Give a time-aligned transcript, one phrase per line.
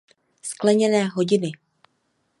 [0.41, 1.51] Skleněné hodiny.